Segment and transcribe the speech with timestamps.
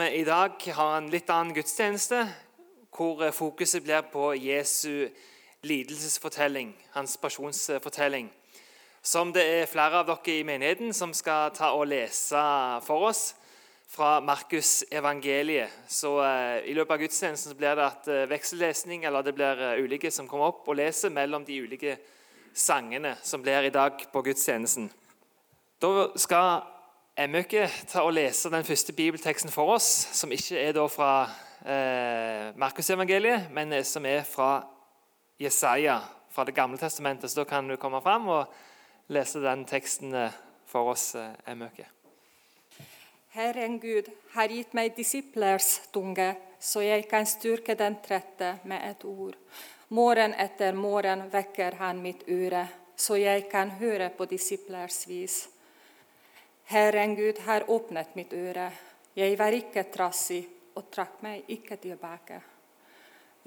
[0.00, 2.24] I dag har en litt annen gudstjeneste,
[2.94, 5.08] hvor fokuset blir på Jesu
[5.62, 8.30] lidelsesfortelling, hans pasjonsfortelling.
[9.02, 12.42] Som det er flere av dere i menigheten som skal ta og lese
[12.86, 13.22] for oss
[13.86, 15.70] fra Markus evangeliet.
[15.86, 19.78] Så eh, I løpet av gudstjenesten blir det at eh, veksellesning, eller det blir uh,
[19.78, 21.98] ulike som kommer opp og leser mellom de ulike
[22.54, 24.88] sangene som blir i dag på gudstjenesten.
[25.78, 26.64] Da skal
[27.14, 29.86] Emmøke til og lese den første bibelteksten for oss,
[30.18, 31.10] som ikke er da fra
[31.62, 34.64] eh, Markusevangeliet, men som er fra
[35.38, 37.30] Jesaja, fra Det gamle testamentet.
[37.30, 38.50] Så da kan du komme fram og
[39.14, 40.34] lese den teksten eh,
[40.66, 41.86] for oss, eh, Emmøke.
[43.30, 49.06] Herren Gud har gitt meg disiplers tunge, så jeg kan styrke den trette med et
[49.06, 49.38] ord.
[49.94, 55.44] Morgen etter morgen vekker han mitt øre, så jeg kan høre på disiplers vis.
[56.66, 58.70] Herren Gud har åpnet mitt øre.
[59.14, 60.40] Jeg var ikke trassig
[60.74, 62.40] og trakk meg ikke tilbake.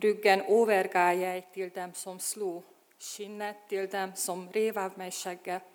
[0.04, 2.62] Ryggen overga jeg til dem som slo,
[3.00, 5.66] skinnet til dem som rev av meg skjegget.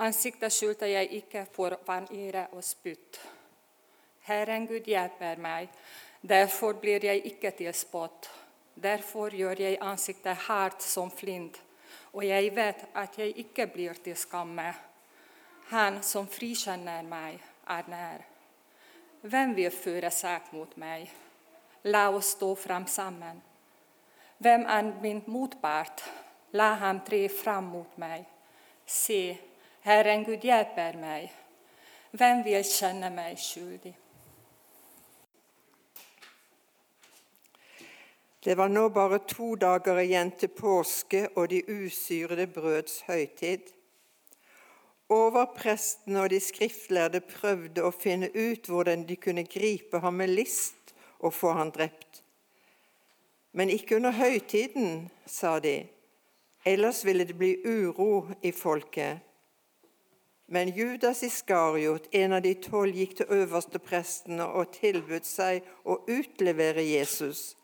[0.00, 3.20] Ansiktet skjulte jeg ikke for vanære og spytt.
[4.24, 5.68] Herren Gud hjelper meg,
[6.22, 8.30] derfor blir jeg ikke til spott.
[8.74, 11.60] Derfor gjør jeg ansiktet hardt som flint,
[12.12, 14.72] og jeg vet at jeg ikke blir til skamme.
[15.70, 17.38] Han som frikjenner meg,
[17.70, 18.24] er nær.
[19.22, 21.06] Hvem vil føre sak mot meg?
[21.86, 23.38] La oss stå fram sammen.
[24.42, 26.02] Hvem er min motpart?
[26.58, 28.26] La ham tre fram mot meg.
[28.82, 29.38] Se,
[29.86, 31.30] Herren Gud hjelper meg.
[32.18, 33.94] Hvem vil kjenne meg skyldig?
[38.42, 43.68] Det var nå bare to dager igjen til påske og de usyrede brøds høytid.
[45.10, 50.94] Overprestene og de skriftlærde prøvde å finne ut hvordan de kunne gripe ham med list
[51.18, 52.22] og få ham drept.
[53.52, 55.82] Men ikke under høytiden, sa de,
[56.62, 59.26] ellers ville det bli uro i folket.
[60.50, 66.82] Men Judas Iskariot, en av de tolv, gikk til øversteprestene og tilbød seg å utlevere
[66.86, 67.56] Jesus.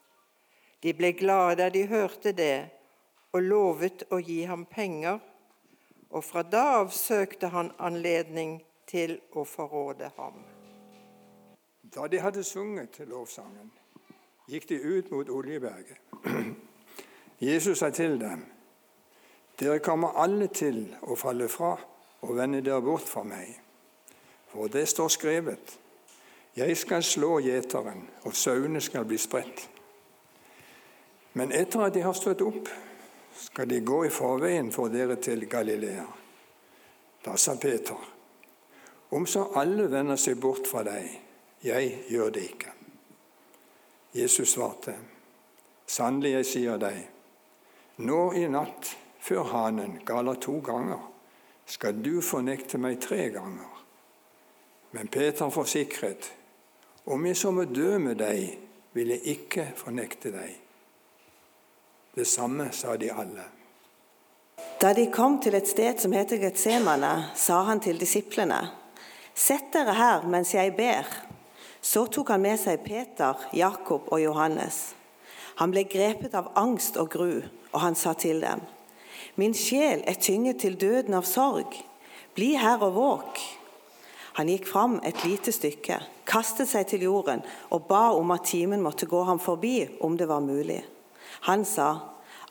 [0.82, 2.68] De ble glade da de hørte det,
[3.34, 5.18] og lovet å gi ham penger
[6.16, 8.56] og fra da av søkte han anledning
[8.88, 10.38] til å forråde ham.
[11.92, 13.68] Da de hadde sunget lovsangen,
[14.48, 16.00] gikk de ut mot Oljeberget.
[17.48, 18.46] Jesus sa til dem,
[19.60, 21.74] dere kommer alle til å falle fra
[22.24, 23.52] og vende dere bort fra meg.
[24.48, 25.78] For det står skrevet,
[26.56, 29.66] jeg skal slå gjeteren, og sauene skal bli spredt.
[31.36, 32.70] Men etter at de har stått opp,
[33.38, 36.06] skal de gå i forveien for dere til Galilea.
[37.24, 37.98] Da sa Peter,
[39.10, 41.10] om så alle vender seg bort fra deg,
[41.64, 42.72] jeg gjør det ikke.
[44.16, 44.94] Jesus svarte,
[45.86, 47.02] sannelig jeg sier deg,
[48.02, 51.00] nå i natt, før hanen galer to ganger,
[51.66, 53.72] skal du fornekte meg tre ganger.
[54.94, 56.30] Men Peter forsikret,
[57.06, 58.54] om jeg så må dø med deg,
[58.94, 60.54] vil jeg ikke fornekte deg.
[62.16, 63.42] Det samme sa de alle.
[64.80, 68.70] Da de kom til et sted som heter Getsemane, sa han til disiplene.:
[69.34, 71.04] Sett dere her mens jeg ber.
[71.82, 74.94] Så tok han med seg Peter, Jakob og Johannes.
[75.60, 78.64] Han ble grepet av angst og gru, og han sa til dem.:
[79.36, 81.76] Min sjel er tynget til døden av sorg.
[82.34, 83.44] Bli her og våk.
[84.40, 88.80] Han gikk fram et lite stykke, kastet seg til jorden og ba om at timen
[88.80, 90.95] måtte gå ham forbi om det var mulig.
[91.40, 91.98] Han sa,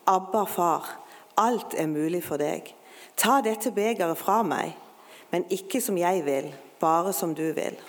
[0.07, 1.00] 'Abba, far,
[1.38, 2.75] alt er mulig for deg.
[3.18, 4.78] Ta dette begeret fra meg,
[5.31, 7.79] men ikke som jeg vil, bare som du vil.'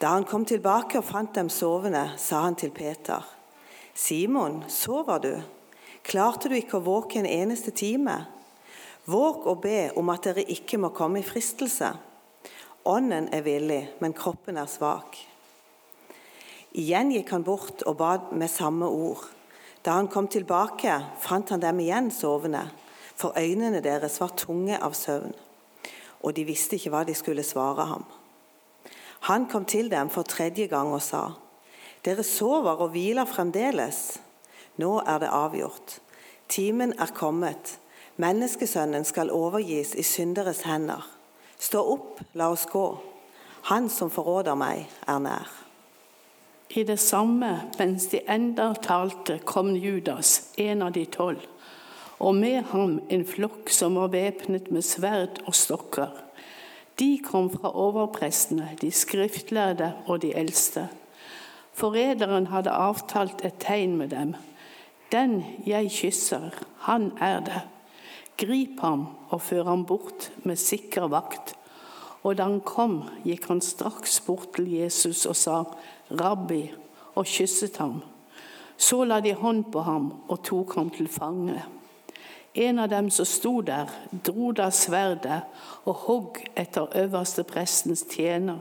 [0.00, 3.22] Da han kom tilbake og fant dem sovende, sa han til Peter,
[3.94, 5.42] 'Simon, sover du?
[6.02, 8.26] Klarte du ikke å våke en eneste time?'
[9.04, 11.88] Våg og be om at dere ikke må komme i fristelse.
[12.86, 15.18] Ånden er villig, men kroppen er svak.
[16.78, 19.24] Igjen gikk han bort og bad med samme ord.
[19.84, 22.68] Da han kom tilbake, fant han dem igjen sovende,
[23.16, 25.34] for øynene deres var tunge av søvn,
[26.22, 28.04] og de visste ikke hva de skulle svare ham.
[29.26, 31.28] Han kom til dem for tredje gang og sa,
[32.02, 34.18] Dere sover og hviler fremdeles.
[34.82, 36.00] Nå er det avgjort.
[36.50, 37.78] Timen er kommet.
[38.18, 41.06] Menneskesønnen skal overgis i synderes hender.
[41.58, 42.86] Stå opp, la oss gå.
[43.70, 45.61] Han som forråder meg, er nær.
[46.74, 51.42] I det samme, mens de enda talte, kom Judas, en av de tolv,
[52.16, 56.14] og med ham en flokk som var væpnet med sverd og stokker.
[56.96, 60.86] De kom fra overprestene, de skriftlærde og de eldste.
[61.76, 64.34] Forræderen hadde avtalt et tegn med dem.
[65.12, 66.52] Den jeg kysser,
[66.88, 67.62] han er det.
[68.40, 71.52] Grip ham og før ham bort med sikker vakt.
[72.22, 75.56] Og da han kom, gikk han straks bort til Jesus og sa,
[76.20, 76.64] Rabbi,
[77.14, 78.00] og kysset ham.
[78.76, 81.60] Så la de hånd på ham og tok ham til fange.
[82.54, 85.40] En av dem som sto der, dro da sverdet
[85.88, 88.60] og hogg etter øverste prestens tjener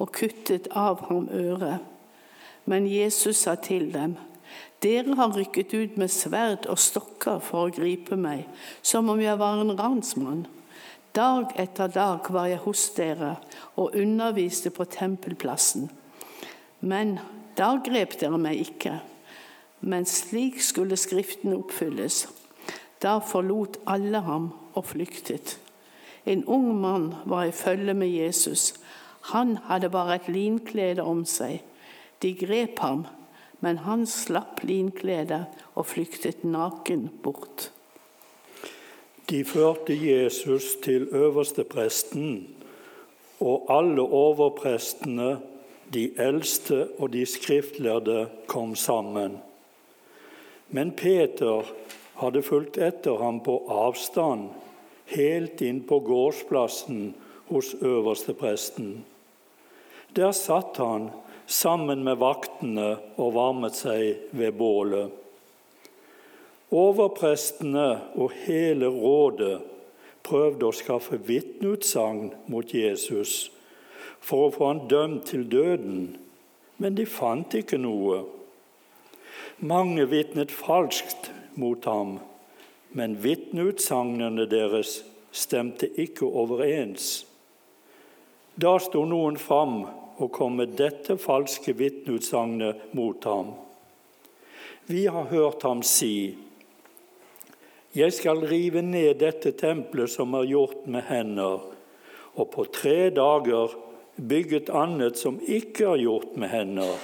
[0.00, 1.78] og kuttet av ham øret.
[2.64, 4.16] Men Jesus sa til dem,
[4.82, 8.46] dere har rykket ut med sverd og stokker for å gripe meg,
[8.82, 10.46] som om jeg var en ransmann.
[11.14, 13.34] Dag etter dag var jeg hos dere
[13.76, 15.90] og underviste på tempelplassen.
[16.80, 17.18] Men
[17.58, 18.98] da grep dere meg ikke.
[19.80, 22.26] Men slik skulle Skriften oppfylles.
[23.00, 25.58] Da forlot alle ham og flyktet.
[26.26, 28.74] En ung mann var i følge med Jesus.
[29.32, 31.60] Han hadde bare et linklede om seg.
[32.22, 33.06] De grep ham,
[33.60, 35.44] men han slapp linkledet
[35.74, 37.70] og flyktet naken bort.
[39.30, 42.48] De førte Jesus til øverstepresten,
[43.40, 45.38] og alle overprestene,
[45.92, 49.38] de eldste og de skriftlærde kom sammen.
[50.70, 51.66] Men Peter
[52.20, 54.50] hadde fulgt etter ham på avstand,
[55.10, 57.10] helt inn på gårdsplassen
[57.50, 59.00] hos øverstepresten.
[60.14, 61.10] Der satt han
[61.50, 65.10] sammen med vaktene og varmet seg ved bålet.
[66.70, 69.56] Overprestene og hele rådet
[70.22, 73.48] prøvde å skaffe vitneutsagn mot Jesus
[74.20, 76.16] for å få han dømt til døden,
[76.80, 78.22] men de fant ikke noe.
[79.60, 81.30] Mange vitnet falskt
[81.60, 82.18] mot ham,
[82.96, 85.00] men vitneutsagnene deres
[85.32, 87.24] stemte ikke overens.
[88.60, 89.82] Da sto noen fram
[90.20, 93.54] og kom med dette falske vitneutsagnet mot ham.
[94.90, 96.36] Vi har hørt ham si:"
[97.94, 101.60] Jeg skal rive ned dette tempelet som er gjort med hender,
[102.34, 103.72] og på tre dager
[104.28, 106.96] bygge et annet som ikke er gjort med hender.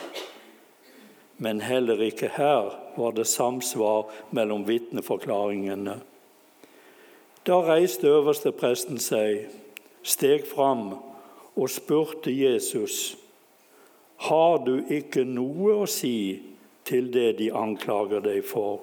[1.37, 5.99] Men heller ikke her var det samsvar mellom vitneforklaringene.
[7.47, 9.47] Da reiste øverstepresten seg,
[10.03, 10.97] steg fram
[11.57, 13.17] og spurte Jesus,
[14.17, 16.41] har du ikke noe å si
[16.89, 18.81] til det de anklager deg for?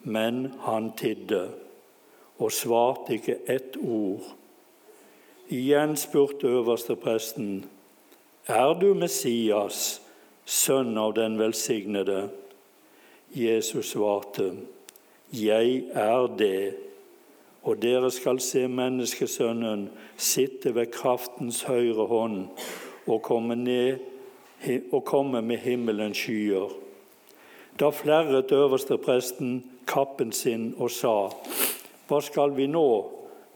[0.00, 1.44] Men han tidde
[2.40, 4.24] og svarte ikke ett ord.
[5.48, 7.64] Igjen spurte øverstepresten,
[8.46, 10.00] er du Messias?
[10.44, 12.28] sønn av den velsignede.
[13.32, 14.52] Jesus svarte,
[15.32, 16.74] Jeg er det,
[17.62, 22.48] og dere skal se menneskesønnen sitte ved kraftens høyre hånd
[23.06, 23.98] og komme, ned,
[24.92, 26.70] og komme med himmelens skyer.
[27.80, 31.32] Da flerret øverstepresten kappen sin og sa,
[32.08, 32.88] Hva skal vi nå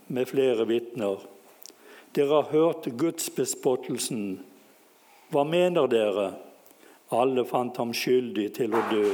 [0.09, 1.38] med flere vitner?
[2.15, 4.41] Dere har hørt gudsbespottelsen.
[5.31, 6.29] Hva mener dere?
[7.13, 9.11] Alle fant ham skyldig til å dø.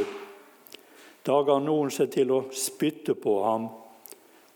[1.24, 3.68] Da ga noen seg til å spytte på ham,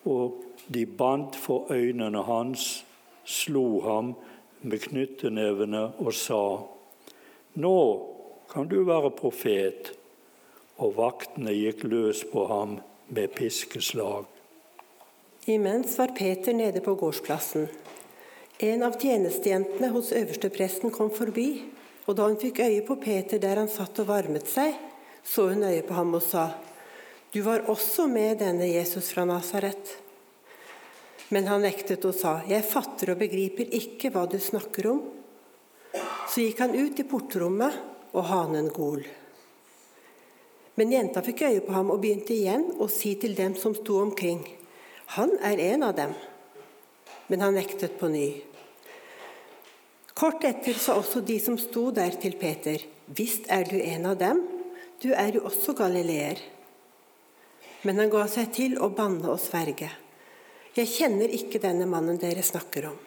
[0.05, 2.85] og de bandt for øynene hans,
[3.25, 4.14] slo ham
[4.62, 6.43] med knyttenevene og sa:"
[7.58, 7.79] Nå
[8.50, 9.95] kan du være profet.
[10.78, 12.78] Og vaktene gikk løs på ham
[13.09, 14.25] med piskeslag.
[15.47, 17.66] Imens var Peter nede på gårdsplassen.
[18.59, 21.50] En av tjenestejentene hos øverstepresten kom forbi
[22.09, 24.73] og da hun fikk øye på Peter der han satt og varmet seg,
[25.21, 26.49] så hun øye på ham og sa,
[27.33, 29.99] Du var også med denne Jesus fra Nasaret.
[31.29, 35.03] Men han nektet og sa, Jeg fatter og begriper ikke hva du snakker om.
[36.29, 37.77] Så gikk han ut i portrommet,
[38.17, 39.03] og hanen gol.
[40.81, 44.00] Men jenta fikk øye på ham og begynte igjen å si til dem som sto
[44.00, 44.47] omkring,
[45.12, 46.11] Han er en av dem.
[47.29, 48.48] Men han nektet på ny.
[50.18, 54.16] Kort etter sa også de som sto der til Peter, visst er du en av
[54.18, 54.40] dem,
[54.98, 56.40] du er jo også galileer.
[57.87, 59.92] Men han ga seg til å banne og sverge.
[60.75, 62.98] Jeg kjenner ikke denne mannen dere snakker om.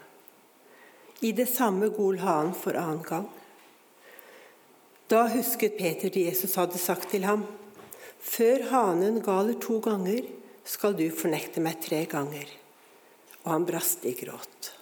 [1.22, 3.28] I det samme gol hanen for annen gang.
[5.12, 7.44] Da husket Peter det Jesus hadde sagt til ham.
[8.24, 10.24] Før hanen galer to ganger,
[10.64, 12.48] skal du fornekte meg tre ganger.
[13.44, 14.78] Og han brast i gråt.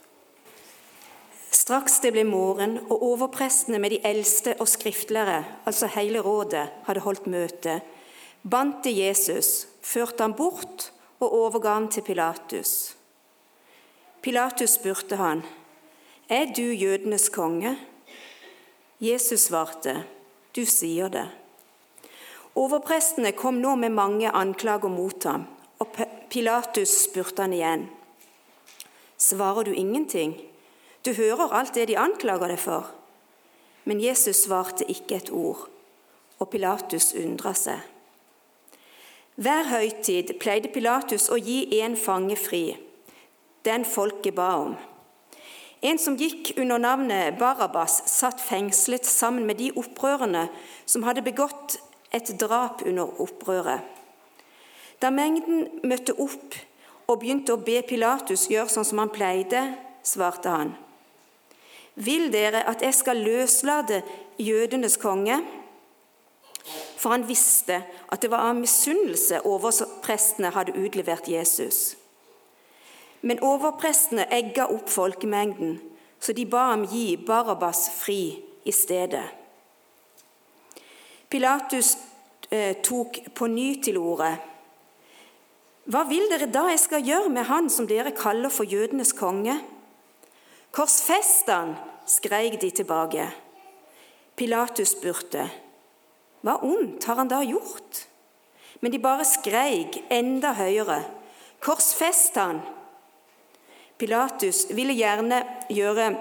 [1.70, 7.04] Straks det ble morgen, og overprestene med de eldste og skriftlere, altså hele rådet, hadde
[7.06, 7.76] holdt møte,
[8.42, 10.88] bandt de Jesus, førte ham bort
[11.20, 12.96] og overga ham til Pilatus.
[14.26, 15.46] Pilatus spurte han,
[16.26, 17.78] Er du jødenes konge?
[19.00, 20.08] Jesus svarte,
[20.56, 21.30] Du sier det.
[22.56, 25.46] Overprestene kom nå med mange anklager mot ham,
[25.78, 26.02] og
[26.34, 27.90] Pilatus spurte han igjen.
[29.22, 30.49] Svarer du ingenting?
[31.10, 32.90] Du hører alt det de anklager deg for.
[33.90, 35.64] Men Jesus svarte ikke et ord,
[36.38, 37.80] og Pilatus undra seg.
[39.42, 42.76] Hver høytid pleide Pilatus å gi en fange fri,
[43.66, 44.76] den folket ba om.
[45.82, 50.44] En som gikk under navnet Barabas, satt fengslet sammen med de opprørerne
[50.86, 51.80] som hadde begått
[52.14, 53.82] et drap under opprøret.
[55.02, 56.60] Da mengden møtte opp
[57.08, 59.64] og begynte å be Pilatus gjøre sånn som han pleide,
[60.06, 60.76] svarte han.
[62.00, 64.02] Vil dere at jeg skal løslate
[64.40, 65.40] jødenes konge?
[67.00, 71.98] For han visste at det var av misunnelse overprestene hadde utlevert Jesus.
[73.22, 75.80] Men overprestene egga opp folkemengden,
[76.20, 78.22] så de ba ham gi Barabas fri
[78.64, 79.26] i stedet.
[81.30, 81.98] Pilatus
[82.50, 84.32] eh, tok på ny til orde.
[85.90, 89.58] Hva vil dere da jeg skal gjøre med han som dere kaller for jødenes konge?
[90.72, 91.74] Korsfest han,
[92.06, 93.26] skreik de tilbake.
[94.38, 95.50] Pilatus spurte,
[96.46, 98.06] hva ondt har han da gjort?
[98.80, 101.02] Men de bare skreik enda høyere,
[101.64, 102.62] korsfest han!
[104.00, 106.14] Pilatus ville gjerne gjøre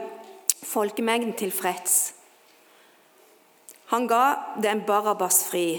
[0.66, 2.14] folkemengden tilfreds.
[3.92, 5.78] Han ga den Barabas fri,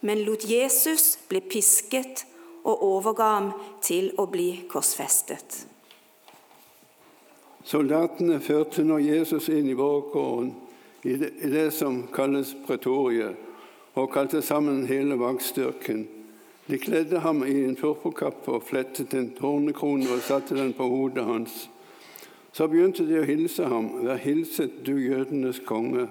[0.00, 2.26] men lot Jesus bli pisket
[2.66, 3.48] og overga ham
[3.84, 5.62] til å bli korsfestet.
[7.66, 10.52] Soldatene førte nå Jesus inn i borggården,
[11.02, 13.34] i det, som kalles pretoriet,
[13.98, 16.04] og kalte sammen hele vaktstyrken.
[16.66, 21.26] De kledde ham i en purpurkappe og flettet en tornekrone og satte den på hodet
[21.26, 21.68] hans.
[22.54, 23.90] Så begynte de å hilse ham.
[24.06, 26.08] Vær hilset, du jødenes konge.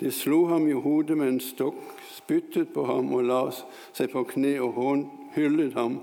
[0.00, 1.80] De slo ham i hodet med en stokk,
[2.16, 5.04] spyttet på ham og la seg på kne og
[5.36, 6.00] hyllet ham.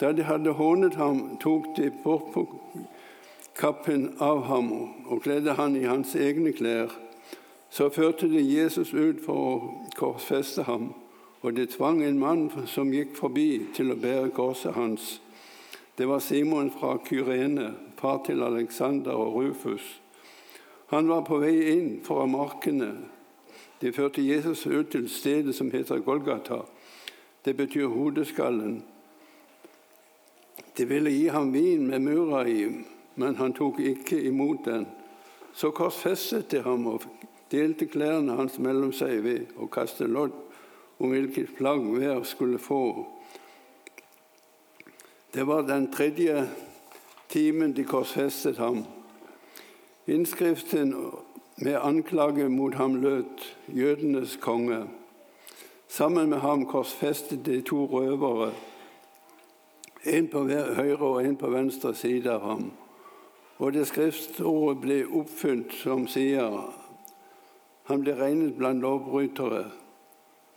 [0.00, 1.92] Da de hadde hånet ham, tok de
[3.58, 4.72] kappen av ham
[5.08, 6.92] og kledde han i hans egne klær.
[7.70, 9.54] Så førte de Jesus ut for å
[9.98, 10.92] korsfeste ham,
[11.42, 15.18] og de tvang en mann som gikk forbi, til å bære korset hans.
[15.98, 19.84] Det var Simon fra Kyrene, far til Alexander og Rufus.
[20.88, 22.92] Han var på vei inn fra markene.
[23.82, 26.62] De førte Jesus ut til stedet som heter Golgata,
[27.44, 28.80] det betyr hodeskallen.
[30.78, 32.64] De ville gi ham vin med mura i,
[33.18, 34.86] men han tok ikke imot den.
[35.54, 37.02] Så korsfestet de ham og
[37.50, 40.36] delte klærne hans mellom seg ved å kaste lodd
[40.98, 42.82] om hvilket plagg hver skulle få.
[45.34, 46.46] Det var den tredje
[47.28, 48.84] timen de korsfestet ham.
[50.06, 50.94] Innskriften
[51.56, 53.24] med anklage mot ham lød
[53.68, 54.88] 'Jødenes konge'.
[55.88, 58.52] Sammen med ham korsfestet de to røvere,
[60.04, 62.70] en på høyre og en på venstre side av ham.
[63.58, 66.60] Og det skriftordet ble oppfylt som sier
[67.88, 69.64] han ble regnet blant lovbrytere.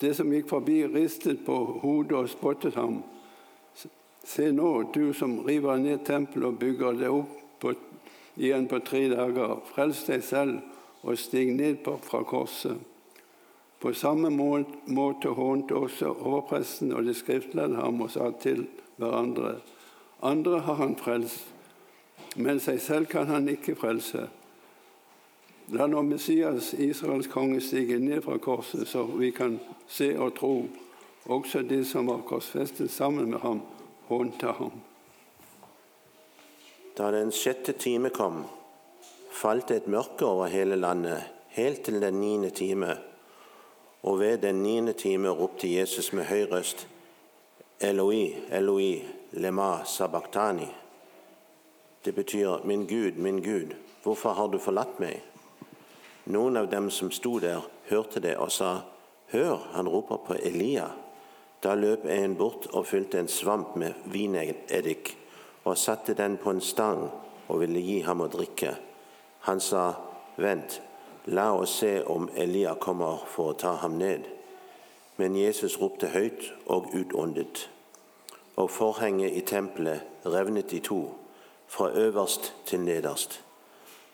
[0.01, 2.99] Det som gikk forbi, ristet på hodet og spottet ham.
[4.27, 7.73] Se nå, du som river ned tempelet og bygger det opp på,
[8.35, 9.61] igjen på tre dager.
[9.71, 12.75] Frels deg selv og stig ned fra korset.
[13.81, 18.67] På samme måte hånte også overpresten og de skriftlærde ham og sa til
[18.99, 19.55] hverandre
[20.21, 21.47] andre har han frelst,
[22.35, 24.27] men seg selv kan han ikke frelse.
[25.71, 30.55] La nå Messias, Israels konge, stige ned fra korset, så vi kan se og tro.
[31.31, 33.61] Også de som var korsfestet sammen med ham,
[34.07, 34.81] hånte ham.
[36.97, 38.43] Da den sjette time kom,
[39.31, 41.23] falt et mørke over hele landet,
[41.55, 42.97] helt til den niende time.
[44.03, 46.87] Og ved den niende time ropte Jesus med høy røst,
[47.79, 50.80] Eloi, Eloi, lema sabachthani.
[52.05, 55.21] Det betyr, min Gud, min Gud, hvorfor har du forlatt meg?
[56.25, 58.81] Noen av dem som sto der, hørte det og sa,
[59.31, 60.89] Hør, han roper på Elia.
[61.63, 65.15] Da løp en bort og fylte en svamp med vineddik
[65.63, 67.05] og satte den på en stang
[67.47, 68.73] og ville gi ham å drikke.
[69.47, 69.93] Han sa,
[70.37, 70.81] Vent,
[71.25, 74.25] La oss se om Elia kommer for å ta ham ned.
[75.21, 77.67] Men Jesus ropte høyt og utåndet.
[78.57, 81.03] Og forhenget i tempelet revnet i to,
[81.71, 83.41] fra øverst til nederst.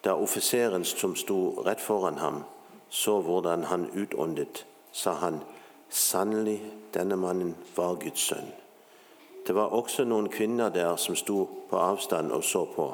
[0.04, 2.44] Da offiseren som sto rett foran ham,
[2.90, 5.42] så hvordan han utåndet, sa han,
[5.90, 6.62] sannelig,
[6.94, 8.54] denne mannen var Guds sønn.
[9.48, 12.88] Det var også noen kvinner der som sto på avstand og så på.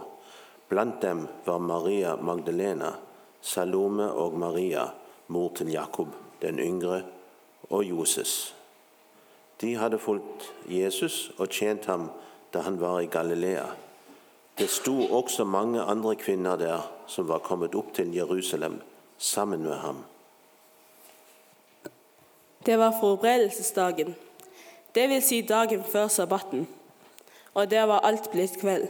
[0.69, 2.95] Blant dem var Maria Magdalena,
[3.41, 4.87] Salome og Maria,
[5.27, 6.07] mor til Jakob
[6.41, 7.03] den yngre,
[7.69, 8.55] og Joses.
[9.61, 12.09] De hadde fulgt Jesus og tjent ham
[12.53, 13.65] da han var i Galilea.
[14.57, 18.81] Det sto også mange andre kvinner der som var kommet opp til Jerusalem
[19.17, 20.03] sammen med ham.
[22.65, 24.15] Det var forberedelsesdagen,
[24.95, 26.67] vil si dagen før sabbaten,
[27.53, 28.87] og det var alt blitt kveld.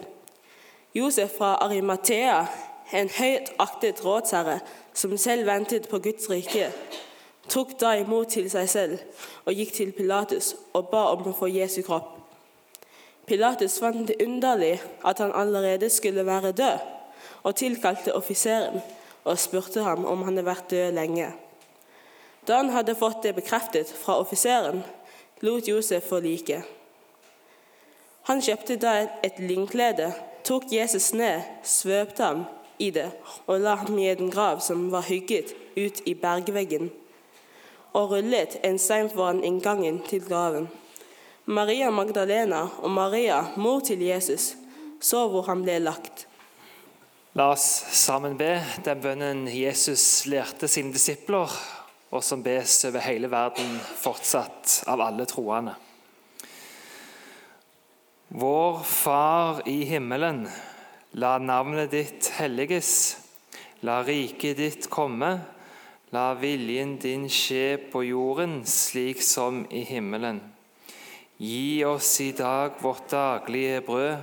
[0.96, 2.46] Josef fra Arimathea,
[2.94, 4.60] en høyt aktet rådsherre
[4.94, 6.70] som selv ventet på Guds rike,
[7.50, 9.00] tok da imot til seg selv
[9.46, 12.13] og gikk til Pilatus og ba om å få Jesu kropp.
[13.28, 16.80] Pilatus fant det underlig at han allerede skulle være død,
[17.44, 18.82] og tilkalte offiseren
[19.24, 21.30] og spurte ham om han hadde vært død lenge.
[22.48, 24.84] Da han hadde fått det bekreftet fra offiseren,
[25.42, 26.64] lot Josef få liket.
[28.28, 30.12] Han kjøpte da et linklede,
[30.44, 32.46] tok Jesus ned, svøpte ham
[32.80, 33.10] i det
[33.48, 36.92] og la ham i en grav som var hugget ut i bergveggen,
[37.94, 40.68] og rullet en stein foran inngangen til graven.
[41.46, 44.54] Maria Magdalena og Maria, mor til Jesus,
[45.04, 46.24] så hvor han ble lagt.
[47.36, 47.66] La oss
[47.98, 51.52] sammen be den bønnen Jesus lærte sine disipler,
[52.14, 55.74] og som bes over hele verden fortsatt av alle troende.
[58.30, 60.46] Vår Far i himmelen.
[61.20, 62.94] La navnet ditt helliges.
[63.84, 65.36] La riket ditt komme.
[66.16, 70.53] La viljen din skje på jorden slik som i himmelen.
[71.38, 74.18] Gi oss i dag vårt daglige brød,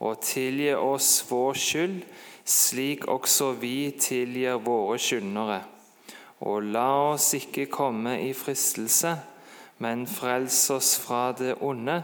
[0.00, 2.02] og tilgi oss vår skyld,
[2.44, 5.60] slik også vi tilgir våre skyldnere.
[6.40, 9.16] Og la oss ikke komme i fristelse,
[9.78, 12.02] men frels oss fra det onde.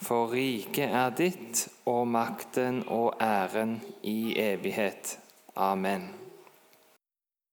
[0.00, 5.18] For riket er ditt, og makten og æren i evighet.
[5.56, 6.19] Amen.